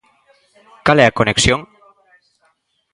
[0.85, 1.59] Cal é a conexión?